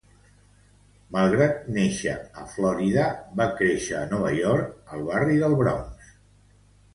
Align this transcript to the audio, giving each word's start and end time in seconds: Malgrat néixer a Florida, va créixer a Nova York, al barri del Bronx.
Malgrat 1.15 1.67
néixer 1.75 2.15
a 2.43 2.45
Florida, 2.53 3.03
va 3.43 3.47
créixer 3.61 3.95
a 3.99 4.09
Nova 4.15 4.33
York, 4.39 4.73
al 4.97 5.05
barri 5.13 5.39
del 5.45 5.55
Bronx. 5.63 6.11